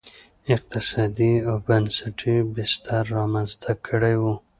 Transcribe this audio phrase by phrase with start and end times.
[0.55, 4.23] اقتصادي او بنسټي بستر رامنځته کړی و.